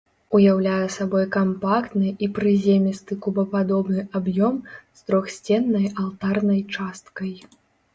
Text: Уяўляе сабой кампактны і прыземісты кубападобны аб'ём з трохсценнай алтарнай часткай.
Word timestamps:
Уяўляе 0.35 0.87
сабой 0.95 1.25
кампактны 1.35 2.09
і 2.25 2.31
прыземісты 2.39 3.13
кубападобны 3.27 4.01
аб'ём 4.23 4.55
з 4.99 5.09
трохсценнай 5.09 5.85
алтарнай 6.01 6.61
часткай. 6.77 7.33